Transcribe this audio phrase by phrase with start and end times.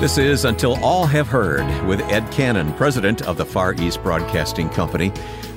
[0.00, 4.68] This is Until All Have Heard with Ed Cannon, president of the Far East Broadcasting
[4.68, 5.10] Company.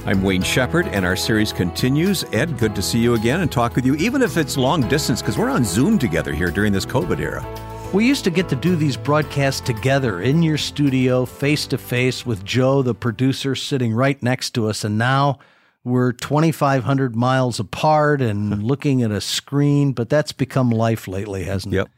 [0.06, 2.24] I'm Wayne Shepherd, and our series continues.
[2.32, 5.22] Ed, good to see you again and talk with you, even if it's long distance,
[5.22, 7.46] because we're on Zoom together here during this COVID era.
[7.94, 12.26] We used to get to do these broadcasts together in your studio, face to face,
[12.26, 14.86] with Joe, the producer, sitting right next to us.
[14.86, 15.40] And now
[15.84, 21.74] we're 2,500 miles apart and looking at a screen, but that's become life lately, hasn't
[21.74, 21.88] Yep.
[21.88, 21.92] it?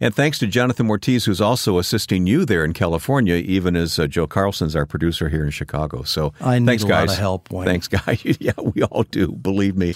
[0.00, 4.06] And thanks to Jonathan Ortiz, who's also assisting you there in California, even as uh,
[4.06, 6.02] Joe Carlson's our producer here in Chicago.
[6.04, 7.12] So I need thanks, a lot guys.
[7.12, 7.66] of help, Wayne.
[7.66, 8.24] Thanks, guys.
[8.40, 9.28] yeah, we all do.
[9.32, 9.94] Believe me.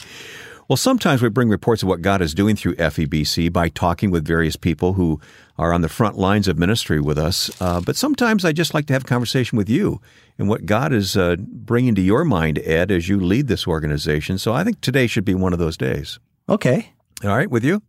[0.69, 4.27] Well, sometimes we bring reports of what God is doing through FEBC by talking with
[4.27, 5.21] various people who
[5.59, 7.51] are on the front lines of ministry with us.
[7.61, 10.01] Uh, but sometimes I just like to have a conversation with you
[10.39, 14.39] and what God is uh, bringing to your mind, Ed, as you lead this organization.
[14.39, 16.19] So I think today should be one of those days.
[16.49, 17.83] Okay, All right, with you?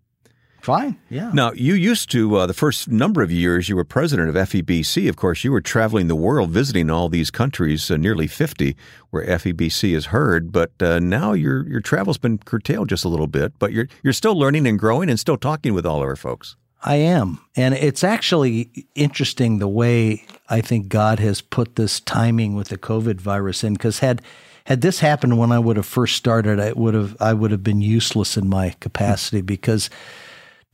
[0.65, 0.97] Fine.
[1.09, 1.31] Yeah.
[1.33, 5.07] Now, you used to, uh, the first number of years, you were president of FEBC.
[5.07, 8.75] Of course, you were traveling the world, visiting all these countries, uh, nearly 50,
[9.11, 10.51] where FEBC is heard.
[10.51, 14.13] But uh, now your your travel's been curtailed just a little bit, but you're, you're
[14.13, 16.55] still learning and growing and still talking with all of our folks.
[16.83, 17.39] I am.
[17.55, 22.77] And it's actually interesting the way I think God has put this timing with the
[22.77, 24.21] COVID virus in because had
[24.65, 27.63] had this happened when I would have first started, I would have I would have
[27.63, 29.89] been useless in my capacity because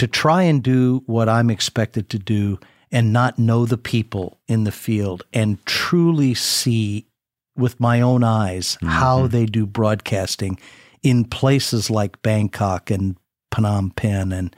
[0.02, 2.60] to try and do what I'm expected to do
[2.92, 7.06] and not know the people in the field and truly see
[7.56, 9.28] with my own eyes how mm-hmm.
[9.28, 10.58] they do broadcasting
[11.04, 13.16] in places like Bangkok and
[13.52, 14.56] Phnom Penh and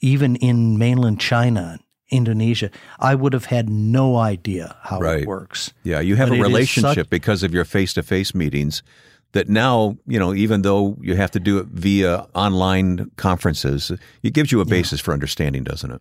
[0.00, 2.70] even in mainland China, Indonesia,
[3.00, 5.22] I would have had no idea how Right.
[5.22, 5.72] it works.
[5.82, 8.84] Yeah, you have But a relationship such- because of your face to face meetings
[9.32, 14.32] that now, you know, even though you have to do it via online conferences, it
[14.32, 16.00] gives you a basis for understanding, doesn't it?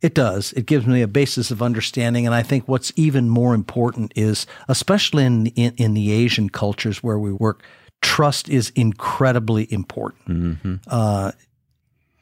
[0.00, 0.52] It does.
[0.52, 4.46] It gives me a basis of understanding, and I think what's even more important is,
[4.68, 7.64] especially in in, in the Asian cultures where we work,
[8.00, 10.80] trust is incredibly important.
[10.86, 11.32] Uh,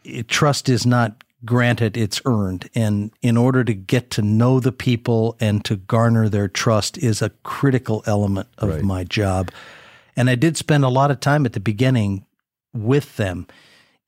[0.05, 4.73] it- trust is not granted; it's earned, and in order to get to know the
[4.73, 8.83] people and to garner their trust is a critical element of Right.
[8.83, 9.51] my job.
[10.17, 12.25] And I did spend a lot of time at the beginning
[12.73, 13.47] with them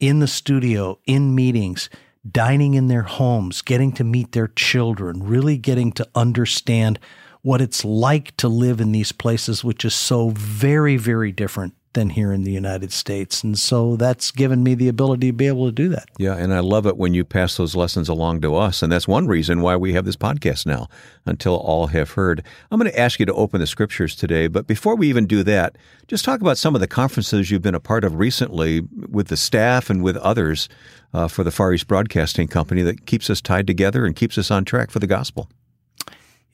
[0.01, 1.91] in the studio, in meetings,
[2.29, 6.99] dining in their homes, getting to meet their children, really getting to understand
[7.43, 12.11] what it's like to live in these places, which is so very, very different than
[12.11, 13.43] here in the United States.
[13.43, 16.09] And so that's given me the ability to be able to do that.
[16.19, 18.83] Yeah, and I love it when you pass those lessons along to us.
[18.83, 20.89] And that's one reason why we have this podcast now,
[21.25, 22.45] until all have heard.
[22.71, 24.49] I'm going to ask you to open the scriptures today.
[24.49, 25.77] But before we even do that,
[26.07, 29.37] just talk about some of the conferences you've been a part of recently with the
[29.37, 30.69] staff and with others
[31.13, 34.51] uh, for the Far East Broadcasting Company that keeps us tied together and keeps us
[34.51, 35.49] on track for the gospel.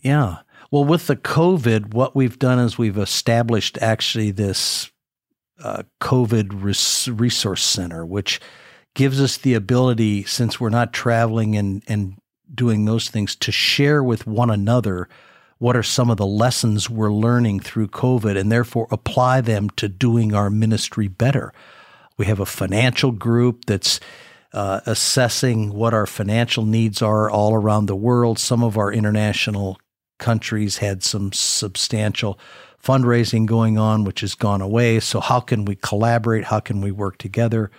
[0.00, 0.38] Yeah.
[0.70, 4.90] Well, with the COVID, what we've done is we've established actually this
[5.64, 8.40] uh, COVID res- resource center, which
[8.94, 12.16] gives us the ability, since we're not traveling and, and
[12.54, 15.08] doing those things, to share with one another
[15.58, 19.88] what are some of the lessons we're learning through COVID and therefore apply them to
[19.88, 21.52] doing our ministry better.
[22.18, 23.98] We have a financial group that's
[24.52, 28.38] uh, assessing what our financial needs are all around the world.
[28.38, 29.78] Some of our international
[30.24, 32.38] countries had some substantial
[32.82, 34.98] fundraising going on, which has gone away.
[34.98, 36.44] So, how can we collaborate?
[36.44, 37.70] How can we work together?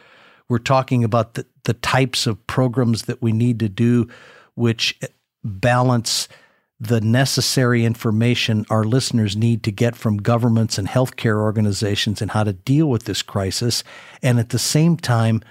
[0.48, 4.08] We're talking about the, the types of programs that we need to do,
[4.54, 5.00] which
[5.44, 6.28] balance
[6.80, 12.44] the necessary information our listeners need to get from governments and healthcare organizations and how
[12.44, 13.84] to deal with this crisis,
[14.22, 15.42] and at the same time,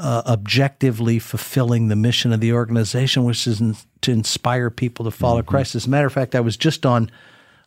[0.00, 5.10] uh, objectively fulfilling the mission of the organization, which is in, to inspire people to
[5.10, 5.74] follow Christ.
[5.74, 7.10] As a matter of fact, I was just on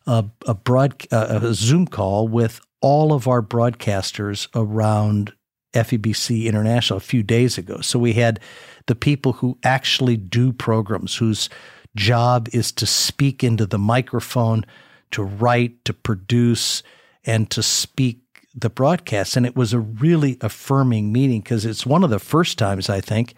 [0.06, 5.32] a, a broad uh, a Zoom call with all of our broadcasters around
[5.74, 7.80] FEBC International a few days ago.
[7.80, 8.40] So we had
[8.86, 11.48] the people who actually do programs, whose
[11.94, 14.64] job is to speak into the microphone,
[15.12, 16.82] to write, to produce,
[17.24, 18.23] and to speak
[18.54, 19.36] the broadcast.
[19.36, 23.00] And it was a really affirming meeting because it's one of the first times I
[23.00, 23.34] think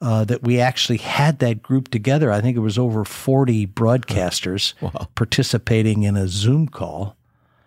[0.00, 2.30] uh, that we actually had that group together.
[2.30, 4.74] I think it was over 40 broadcasters
[5.14, 7.16] participating in a Zoom call.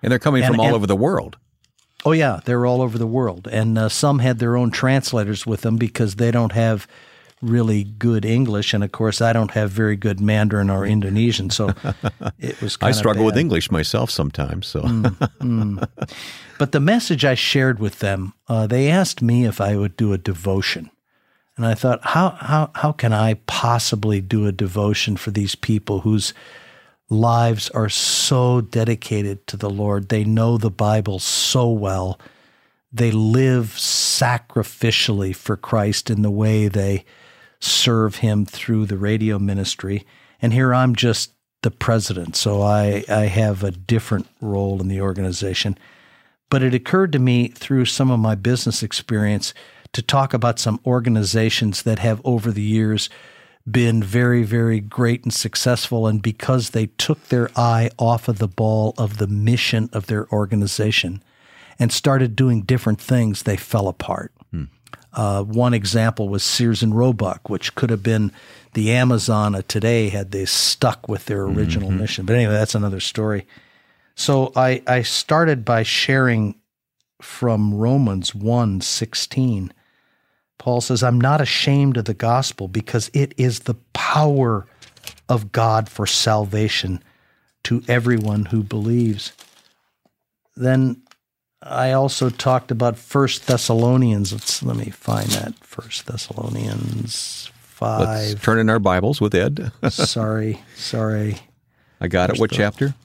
[0.03, 1.37] And they're coming And- from all and- over the world.
[2.07, 5.61] Oh yeah, they're all over the world, and uh, some had their own translators with
[5.61, 6.85] them because they don't have
[7.45, 11.73] really good English, and of course I don't have very good Mandarin or Indonesian, so
[12.39, 12.77] it was.
[12.81, 13.37] I struggle with.
[13.37, 14.67] English myself sometimes.
[14.67, 14.81] So,
[16.57, 20.13] But the message I shared with them, uh, they asked me if I would do
[20.13, 20.89] a devotion.
[21.57, 26.01] And I thought, how, how, how can I possibly do a devotion for these people
[26.01, 26.33] whose
[27.09, 30.09] lives are so dedicated to the Lord?
[30.09, 32.19] They know the Bible so well.
[32.91, 37.05] They live sacrificially for Christ in the way they
[37.59, 40.05] serve Him through the radio ministry.
[40.41, 41.31] And here I'm just
[41.61, 45.77] the president, so I, I have a different role in the organization.
[46.49, 49.53] But it occurred to me through some of my business experience
[49.93, 53.09] to talk about some organizations that have over the years
[53.69, 56.05] been very, very great and successful.
[56.05, 60.29] And because they took their eye off of the ball of the mission of their
[60.31, 61.23] organization
[61.79, 64.31] and started doing different things, they fell apart.
[65.15, 68.31] Uh, one example was Sears and Roebuck, which could have been
[68.73, 71.99] the Amazon of today had they stuck with their original mm-hmm.
[71.99, 72.25] mission.
[72.25, 73.47] But anyway, that's another story.
[74.15, 76.55] So I, I started by sharing
[77.21, 79.71] from Romans 1 16
[80.57, 84.65] Paul says, I'm not ashamed of the gospel because it is the power
[85.27, 87.03] of God for salvation
[87.63, 89.33] to everyone who believes.
[90.55, 91.01] Then
[91.61, 94.31] I also talked about First Thessalonians.
[94.31, 98.07] Let's let me find that First Thessalonians five.
[98.07, 99.71] Let's turn in our Bibles with Ed.
[99.89, 101.37] sorry, sorry.
[101.99, 102.41] I got First it.
[102.41, 102.95] What chapter?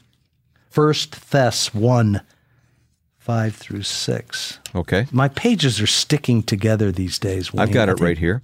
[0.68, 2.22] First Thess one
[3.20, 4.58] 5 through 6.
[4.74, 5.06] Okay.
[5.12, 7.50] My pages are sticking together these days.
[7.56, 8.40] I've got it right here.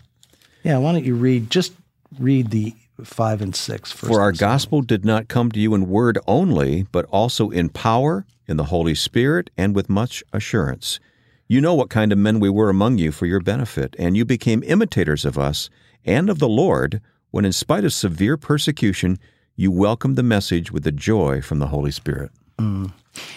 [0.62, 1.73] Yeah, why don't you read, just
[2.20, 3.93] read the 5 and 6.
[3.93, 8.27] For our gospel did not come to you in word only, but also in power,
[8.47, 11.01] in the Holy Spirit, and with much assurance.
[11.49, 14.25] You know what kind of men we were among you for your benefit, and you
[14.25, 15.71] became imitators of us
[16.05, 17.01] and of the Lord
[17.31, 19.19] when, in spite of severe persecution,
[19.57, 22.31] you welcomed the message with the joy from the Holy Spirit.
[22.59, 22.93] Mm.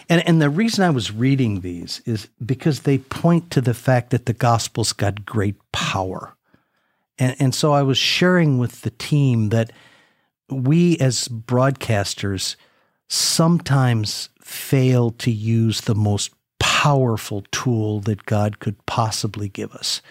[0.10, 4.10] And and the reason I was reading these is because they point to the fact
[4.10, 6.36] that the gospel's got great power.
[7.20, 9.72] And and so I was sharing with the team that
[10.50, 12.56] we as broadcasters
[13.08, 20.02] sometimes fail to use the most powerful tool that God could possibly give us.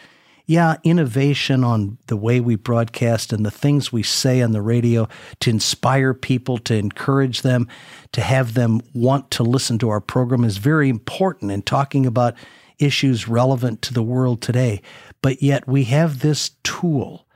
[0.47, 5.07] Yeah, innovation on the way we broadcast and the things we say on the radio
[5.41, 7.69] to inspire people, to encourage them,
[8.13, 12.35] to have them want to listen to our program is very important And talking about
[12.79, 14.83] issues relevant to the world today.
[15.23, 17.27] But yet we have this tool,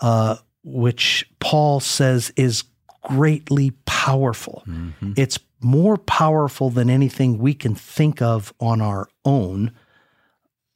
[0.00, 2.64] uh, which Paul says is
[3.02, 4.62] greatly powerful.
[4.66, 5.12] Mm-hmm.
[5.16, 9.72] It's more powerful than anything we can think of on our own.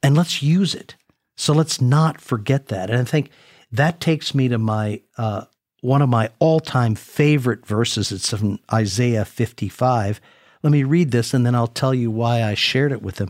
[0.01, 0.95] And let's use it.
[1.35, 2.89] So let's not forget that.
[2.89, 3.29] And I think
[3.71, 5.45] that takes me to my uh,
[5.81, 8.11] one of my all-time favorite verses.
[8.11, 10.19] It's from Isaiah 55.
[10.63, 13.29] Let me read this, and then I'll tell you why I shared it with them.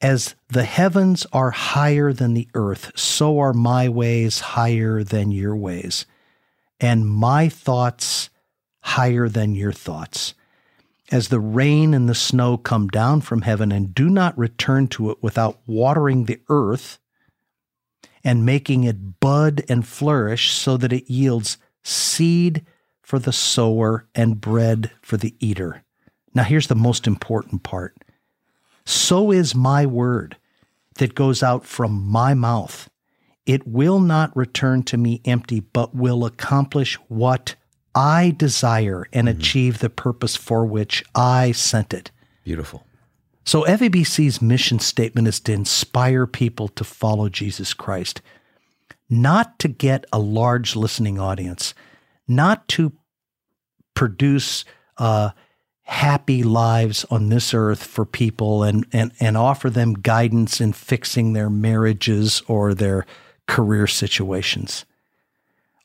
[0.00, 5.56] As the heavens are higher than the earth, so are my ways higher than your
[5.56, 6.04] ways,
[6.78, 8.28] and my thoughts
[8.80, 10.34] higher than your thoughts.
[11.10, 15.10] As the rain and the snow come down from heaven and do not return to
[15.10, 16.98] it without watering the earth
[18.22, 22.66] and making it bud and flourish so that it yields seed
[23.02, 25.84] for the sower and bread for the eater.
[26.34, 27.96] Now, here's the most important part.
[28.86, 30.36] So is my word
[30.94, 32.88] that goes out from my mouth.
[33.44, 37.56] It will not return to me empty, but will accomplish what
[37.94, 39.38] I desire and mm-hmm.
[39.40, 42.10] achieve the purpose for which I sent it.
[42.44, 42.86] Beautiful.
[43.44, 48.20] So, FEBC's mission statement is to inspire people to follow Jesus Christ,
[49.08, 51.74] not to get a large listening audience,
[52.26, 52.92] not to
[53.94, 54.64] produce
[54.98, 55.30] uh,
[55.86, 61.32] happy lives on this earth for people and, and, and offer them guidance in fixing
[61.32, 63.06] their marriages or their
[63.46, 64.84] career situations.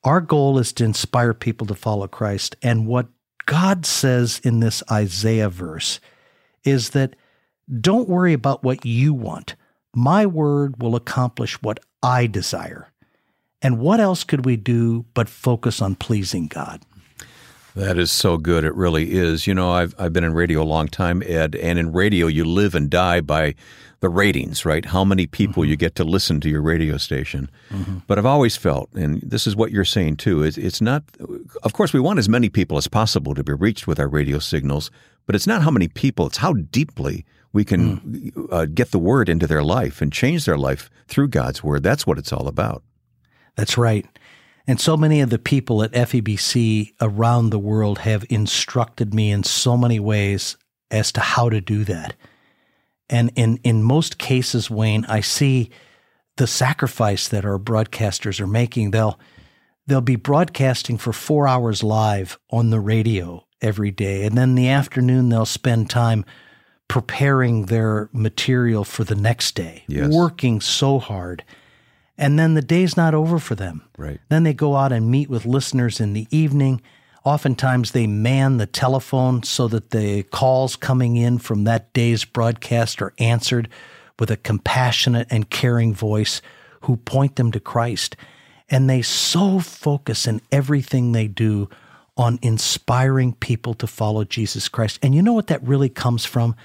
[0.03, 2.55] Our goal is to inspire people to follow Christ.
[2.63, 3.07] And what
[3.45, 5.99] God says in this Isaiah verse
[6.63, 7.15] is that
[7.79, 9.55] don't worry about what you want.
[9.93, 12.91] My word will accomplish what I desire.
[13.61, 16.81] And what else could we do but focus on pleasing God?
[17.75, 18.63] That is so good.
[18.63, 19.47] It really is.
[19.47, 22.43] You know, I've I've been in radio a long time, Ed, and in radio you
[22.43, 23.55] live and die by
[24.01, 24.83] the ratings, right?
[24.83, 25.69] How many people mm-hmm.
[25.69, 27.49] you get to listen to your radio station.
[27.69, 27.99] Mm-hmm.
[28.07, 31.03] But I've always felt, and this is what you're saying too, it's, it's not,
[31.61, 34.39] of course, we want as many people as possible to be reached with our radio
[34.39, 34.89] signals,
[35.27, 38.47] but it's not how many people, it's how deeply we can mm.
[38.51, 41.83] uh, get the word into their life and change their life through God's word.
[41.83, 42.83] That's what it's all about.
[43.55, 44.07] That's right.
[44.71, 49.43] And so many of the people at FEBC around the world have instructed me in
[49.43, 50.55] so many ways
[50.89, 52.13] as to how to do that.
[53.09, 55.71] And in, in most cases, Wayne, I see
[56.37, 58.91] the sacrifice that our broadcasters are making.
[58.91, 59.19] They'll
[59.87, 64.55] they'll be broadcasting for four hours live on the radio every day, and then in
[64.55, 66.23] the afternoon they'll spend time
[66.87, 70.13] preparing their material for the next day, Yes.
[70.13, 71.43] working so hard.
[72.17, 73.83] And then the day's not over for them.
[73.97, 74.19] Right.
[74.29, 76.81] Then they go out and meet with listeners in the evening.
[77.23, 83.01] Oftentimes they man the telephone so that the calls coming in from that day's broadcast
[83.01, 83.69] are answered
[84.19, 86.41] with a compassionate and caring voice
[86.81, 88.15] who point them to Christ.
[88.69, 91.69] And they so focus in everything they do
[92.17, 94.99] on inspiring people to follow Jesus Christ.
[95.01, 96.55] And you know what that really comes from?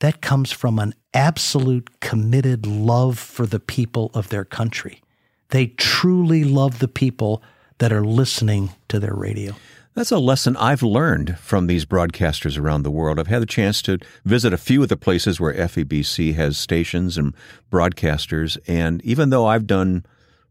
[0.00, 5.02] That comes from an absolute committed love for the people of their country.
[5.50, 7.42] They truly love the people
[7.78, 9.54] that are listening to their radio.
[9.94, 13.18] That's a lesson I've learned from these broadcasters around the world.
[13.18, 17.16] I've had the chance to visit a few of the places where FEBC has stations
[17.16, 17.34] and
[17.72, 18.58] broadcasters.
[18.66, 20.04] And even though I've done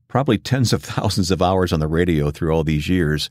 [0.08, 3.30] probably tens of thousands of hours on the radio through all these years,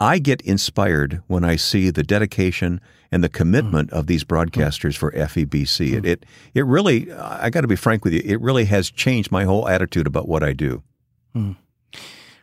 [0.00, 2.80] I get inspired when I see the dedication
[3.12, 5.92] and the commitment of these broadcasters for FEBC.
[5.94, 9.30] It, it, it really, I got to be frank with you, it really has changed
[9.30, 10.82] my whole attitude about what I do.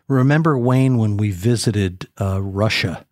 [0.07, 3.05] Remember, Wayne, when we visited uh, Russia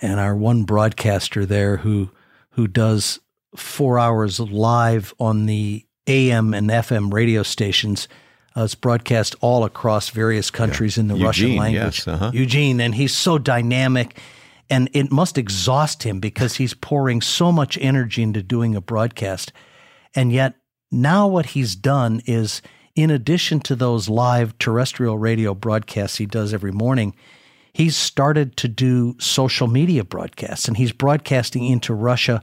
[0.00, 2.10] and our one broadcaster there who,
[2.50, 3.20] who does
[3.56, 8.08] four hours live on the AM and FM radio stations.
[8.56, 11.98] Uh, it's broadcast all across various countries in the Russian language.
[11.98, 12.32] yes, uh-huh.
[12.34, 14.18] Eugene, and he's so dynamic,
[14.68, 19.52] and it must exhaust him because he's pouring so much energy into doing a broadcast.
[20.14, 20.54] And yet,
[20.90, 22.60] now what he's done is,
[22.96, 27.14] in addition to those live terrestrial radio broadcasts he does every morning,
[27.72, 32.42] he's started to do social media broadcasts, and he's broadcasting into Russia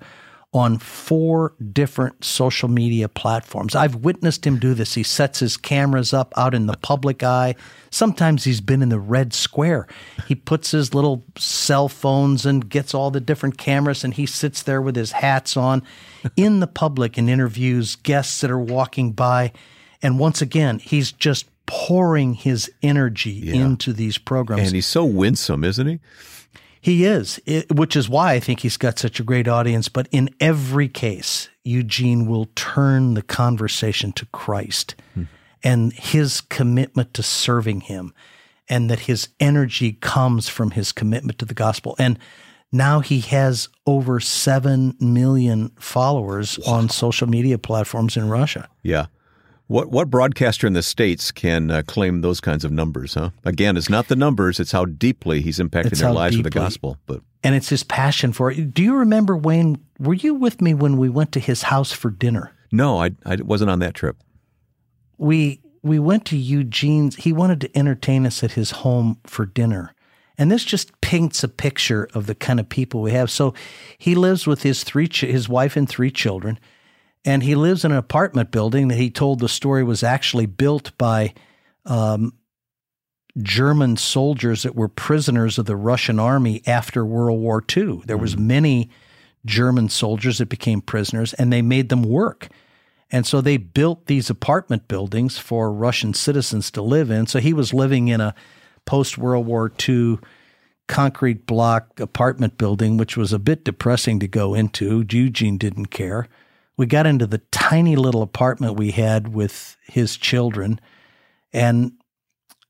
[0.54, 3.76] on four different social media platforms.
[3.76, 4.94] I've witnessed him do this.
[4.94, 7.56] He sets his cameras up out in the public eye.
[7.92, 9.88] Sometimes he's been in the Red Square.
[10.26, 14.64] He puts his little cell phones and gets all the different cameras, and he sits
[14.64, 15.84] there with his hats on
[16.36, 19.52] in the public and interviews guests that are walking by.
[20.02, 24.68] And once again, he's just pouring his energy into these programs.
[24.68, 26.00] And he's so winsome, isn't he?
[26.88, 29.90] He is, it, which is why I think he's got such a great audience.
[29.90, 35.24] But in every case, Eugene will turn the conversation to Christ hmm.
[35.62, 38.14] and his commitment to serving him,
[38.70, 41.94] and that his energy comes from his commitment to the gospel.
[42.00, 42.18] And
[42.72, 48.70] now he has over 7 million followers on social media platforms in Russia.
[48.82, 49.08] Yeah.
[49.68, 53.16] What what broadcaster in the states can uh, claim those kinds of numbers?
[53.16, 53.32] Huh?
[53.44, 56.50] Again, it's not the numbers; it's how deeply he's impacted It's their lives with the
[56.50, 56.98] gospel.
[57.06, 58.74] But And it's his passion for it.
[58.74, 59.84] Do you remember, Wayne?
[60.00, 62.54] Were you with me when we went to his house for dinner?
[62.72, 64.18] no, I I wasn't on that trip.
[65.18, 67.16] we we went to Eugene's.
[67.18, 69.94] He wanted to entertain us at his home for dinner.
[70.38, 73.32] And this just paints a picture of the kind of people we have.
[73.32, 73.54] So
[73.98, 76.60] he lives with his three ch- his wife and three children
[77.28, 80.98] and he lives in an apartment building that he told the story was actually built
[80.98, 81.34] by
[81.86, 82.34] um,
[83.42, 88.02] German soldiers that were prisoners of the Russian army after World War II.
[88.06, 88.90] There was many
[89.46, 92.48] German soldiers that became prisoners and they made them work.
[93.12, 97.28] And so they built these apartment buildings for Russian citizens to live in.
[97.28, 98.36] So he was living in a
[98.86, 100.20] post World War II
[100.88, 105.04] concrete block apartment building, which was a bit depressing to go into.
[105.10, 106.30] Eugene didn't care.
[106.78, 110.80] We got into the tiny little apartment we had with his children,
[111.52, 111.94] and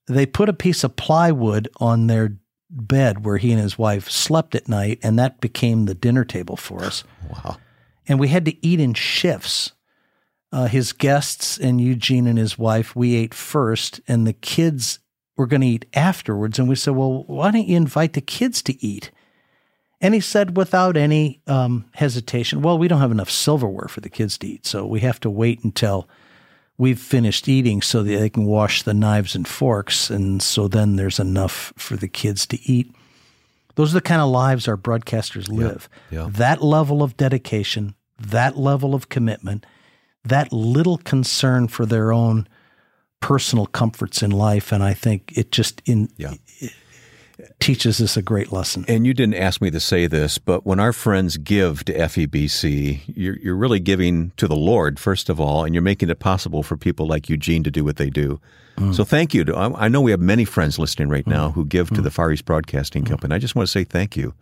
[0.08, 2.38] they put a piece of plywood on their
[2.70, 6.56] bed where he and his wife slept at night, and that became the dinner table
[6.58, 7.04] for us.
[7.30, 7.58] Wow.
[8.10, 9.74] And we had to eat in shifts.
[10.50, 15.00] Uh, his guests and Eugene and his wife, we ate first, and the kids
[15.36, 16.58] were going to eat afterwards.
[16.58, 19.12] And we said, Well, why don't you invite the kids to eat?
[20.00, 24.10] And he said, without any um, hesitation, Well, we don't have enough silverware for the
[24.10, 24.66] kids to eat.
[24.66, 26.08] So we have to wait until
[26.78, 30.10] we've finished eating so that they can wash the knives and forks.
[30.10, 32.94] And so then there's enough for the kids to eat.
[33.76, 35.90] Those are the kind of lives our broadcasters live.
[36.12, 36.28] yeah.
[36.32, 39.66] That level of dedication, that level of commitment,
[40.24, 42.48] that little concern for their own
[43.20, 44.72] personal comforts in life.
[44.72, 46.34] And I think it just in Yeah.
[47.60, 48.86] Teaches us a great lesson.
[48.88, 53.02] And you didn't ask me to say this, but when our friends give to FEBC,
[53.08, 56.64] you're, you're really giving to the Lord, first of all, and you're making it possible
[56.64, 58.40] for people like Eugene to do what they do.
[58.78, 58.96] Mm.
[58.96, 59.44] So thank you.
[59.46, 61.54] To, I I know we have many friends listening right now mm.
[61.54, 62.04] who give to mm.
[62.04, 63.34] the Far East Broadcasting Company.
[63.34, 64.34] I just want to say thank you.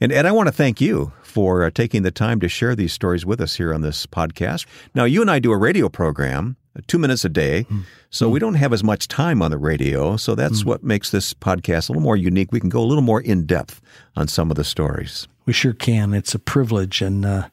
[0.00, 2.92] And Ed, I want to thank you for uh, taking the time to share these
[2.92, 4.66] stories with us here on this podcast.
[4.94, 7.64] Now, you and I do a radio program two minutes a day.
[7.64, 7.84] Mm.
[8.10, 10.16] So we don't have as much time on the radio.
[10.16, 10.66] So that's mm.
[10.66, 12.52] what makes this podcast a little more unique.
[12.52, 13.80] We can go a little more in depth
[14.16, 15.28] on some of the stories.
[15.46, 16.14] We sure can.
[16.14, 17.02] It's a privilege.
[17.02, 17.48] And uh,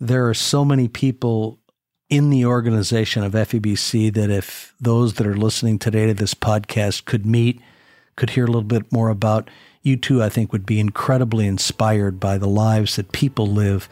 [0.00, 1.58] there are so many people
[2.08, 7.04] in the organization of FEBC that if those that are listening today to this podcast
[7.04, 7.60] could meet,
[8.16, 9.50] could hear a little bit more about,
[9.82, 13.88] you too, I think, would be incredibly inspired by the lives that people live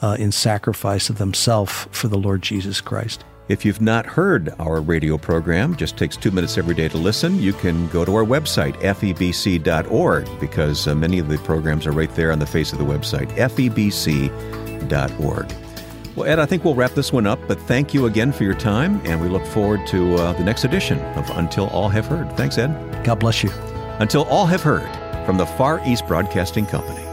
[0.00, 3.24] uh, in sacrifice of themselves for the Lord Jesus Christ.
[3.48, 7.40] If you've not heard our radio program, just takes two minutes every day to listen,
[7.40, 12.14] you can go to our website, febc.org, because uh, many of the programs are right
[12.14, 14.38] there on the face of the website, febc.org.
[16.14, 18.54] Well, Ed, I think we'll wrap this one up, but thank you again for your
[18.54, 22.30] time, and we look forward to uh, the next edition of Until All Have Heard.
[22.36, 23.02] Thanks, Ed.
[23.02, 23.50] God bless you.
[23.98, 24.90] Until All Have Heard
[25.24, 27.07] from the Far East Broadcasting Company.